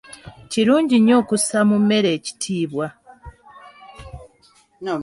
[0.51, 2.87] Kirungi nnyo okussa mu mmere ekitiibwa.